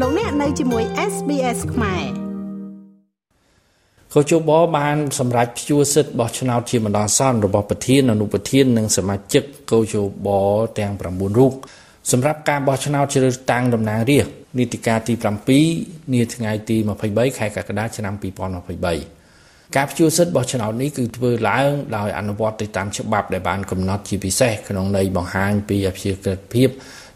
[0.00, 2.04] លោកអ្នកនៅជាមួយ SBS ខ្មែរ
[4.14, 9.42] កោជបបានសម្រេចព្យួរសិទ្ធិបោះឆ្នោតជាបណ្ដោះអាសន្នរបស់ប្រធានអនុប្រធាននិងសមាជិក
[9.72, 9.94] កោជ
[10.26, 10.28] ប
[10.78, 11.52] ទាំង9រូប
[12.12, 15.14] សម្រាប់ការបោះឆ្នោតជ្រើសតាំងតំណាងរាស្ត្រនីតិកាលទី
[15.64, 16.76] 7នាថ្ងៃទី
[17.08, 18.14] 23ខែកក្កដាឆ្នាំ
[18.90, 26.68] 2023ការព្យួរសិទ្ធិបោះឆ្នោតនេះគឺធ្វើឡើងដោយអនុវត្តទៅតាមច្បាប់ដែលបានកំណត់ជាពិសេសក្នុងន័យបង្ហាញពីអព្យាក្រឹតភាព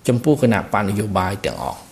[0.08, 1.87] ចំពោះគណៈបញ្ញយោបាយទាំងអស់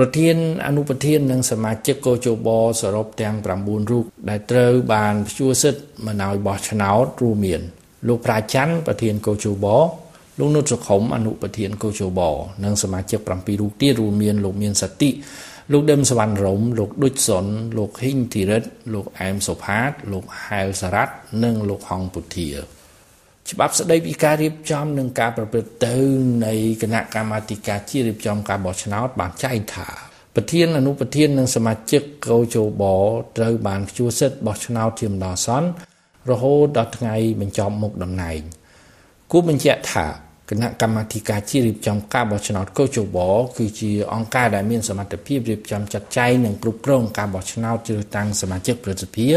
[0.00, 2.48] ប្រធានអនុប្រធាននិងសមាជិកកោជប
[2.80, 7.60] សរុបទាំង9រូបដែលត្រូវបានព្យួរសិទ្ធិមិនឲ្យបោះឆ្នោតរួមមាន
[8.08, 9.66] លោកប្រាច័ន្ទប្រធានកោជប
[10.38, 12.20] លោកនុតសុខុមអនុប្រធានកោជប
[12.64, 13.30] និងសមាជិក7
[13.60, 15.10] រូបទៀតរួមមានលោកមានសតិ
[15.72, 17.46] លោកដឹមសវណ្ណរមលោកដូចសុន
[17.78, 18.62] លោកហ៊ីងធីរិត
[18.94, 22.77] លោកអែមសុផាត លោកហែលសារ៉ាត់និងលោកហងពុធា
[23.50, 25.96] ច្បាប់ស្តីពីការរៀបចំនិងការប្រព្រឹត្តទៅ
[26.46, 29.88] នៃគណៈកម្មាធិការជាតិរៀបចំការបោះឆ្នោតបានចែងថា
[30.34, 32.82] ប្រធានអនុប្រធាននិងសមាជិកកោជប
[33.36, 35.68] ត្រូវបានព្យួរសិទ្ធិបោះឆ្នោតជាម្ដងសន្ន
[36.30, 38.40] រហូតដល់ថ្ងៃបញ្ចប់មុខតំណែង
[39.32, 40.06] គូបញ្ជាក់ថា
[40.50, 43.18] គណៈកម្មាធិការជាតិរៀបចំការបោះឆ្នោតកោជប
[43.58, 49.28] គឺជាអង្គការដែលមានសមត្ថភាពរៀបចំចាត់ចែងនិងគ្រប់គ្រងការបោះឆ្នោតជ្រើសតាំងសមាជិកប្រសិទ្ធិ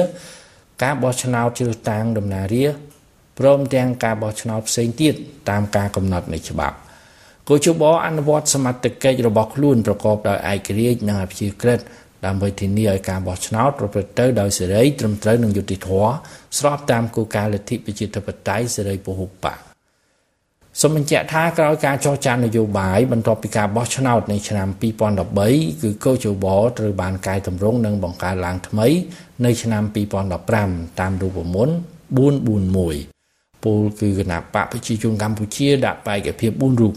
[0.84, 2.66] ការបោះឆ្នោតជ្រើសតាំងដំណើររា
[3.42, 5.14] ព្រមទាំងការបោះឆ្នោតផ្សេងទៀត
[5.50, 6.78] តាមការកំណត់នៃច្បាប់
[7.50, 11.80] កោជបអនុវត្តសមត្ថកិច្ចរបស់ខ្លួនប្រកបដោយឯករាជ្យនិងអព្យាក្រឹត
[12.26, 16.12] ដើម្បីធានាឲ្យការបោះឆ្នោតប្រព្រឹត្តទៅដោយសេរីត្រឹមត្រូវនិងយុត្តិធម៌
[16.58, 19.58] ស្របតាមគោលការណ៍លទ្ធិប្រជាធិបតេយ្យសេរីពហុបក
[20.82, 24.68] សូមបញ្ជាក់ថាក្រោយការចរចានយោបាយបន្ទាប់ពីការបោះឆ្នោតនៃឆ្នាំ
[25.26, 26.46] 2013គឺកោជប
[26.78, 28.88] ត្រូវបានកែតម្រង់និងបង្កើតឡើងថ្មី
[29.46, 29.84] នៅឆ្នាំ
[30.42, 31.76] 2015តាមរូបមន្ត
[32.12, 33.21] 441
[33.64, 36.94] ពលគឺគណៈបកប្រជាជនកម្ពុជាដាក់បេក្ខភាព4រូប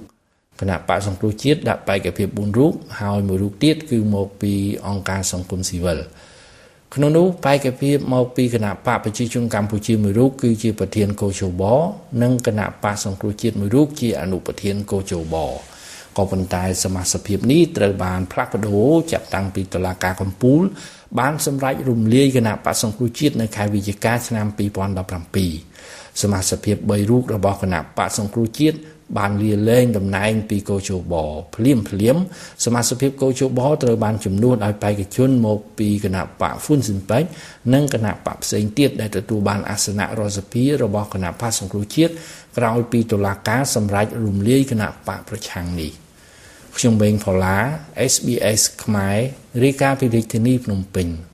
[0.60, 4.52] គណៈបកសង្គ្រោះជាតិដាក់បេក្ខភាព4រូបហើយមួយរូបទៀតគឺមកពី
[4.86, 5.98] អង្គការសង្គមស៊ីវិល
[6.94, 11.62] ក្នុងនោះបេក្ខភាពមកពីគណៈបកប្រជាជនកម្ពុជាមួយរូបគឺជាប្រធានកោជប
[12.22, 15.36] និងគណៈបកសង្គ្រោះជាតិមួយរូបជាអនុប្រធានកោជប
[16.16, 20.62] ក៏ប៉ុន្តែសមាជិកនេះត្រូវបានផ្លាស់ប្ដូរចាប់តាំងពីតុលាការកំពូល
[21.19, 24.47] បានសម្រេចរំលាយគណៈបកសង្គ្រោះជាតិនៅខែវិច្ឆិកាឆ្នាំ
[25.12, 26.58] 2017 សមាជិក
[26.91, 28.78] 3រូបរបស់គណៈបកសង្គ្រោះជាតិ
[29.19, 31.14] បានលាលែងតំណែងពីកោជប
[31.54, 32.16] ភ្លាមភ្លាម
[32.64, 37.24] សមាជិកកោជបត្រូវបានជំនួសឲ្យបេក្ខជនមកពីគណៈបកហ្វុនស៊ិនប៉េច
[37.74, 42.12] និងគណៈបកផ្សេងទៀតដែលទទួលបានអាសនៈរដ្ឋសភារបស់គណៈបកសង្គ្រោះជាតិ
[42.58, 45.92] ក្រោយពីតុលាការសម្រេចរំលាយគណៈបកប្រឆាំងនេះ
[46.76, 47.56] ខ្ញុំបេងផល្លា
[48.12, 49.19] SBS ខ្មែរ
[49.64, 51.34] រាយការណ៍ពីរាជធានីភ្នំពេញ